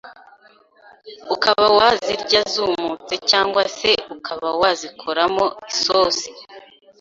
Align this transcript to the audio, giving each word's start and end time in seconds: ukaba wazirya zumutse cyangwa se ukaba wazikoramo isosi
ukaba 1.33 1.65
wazirya 1.77 2.41
zumutse 2.53 3.13
cyangwa 3.29 3.63
se 3.77 3.91
ukaba 4.15 4.47
wazikoramo 4.61 5.45
isosi 5.71 6.29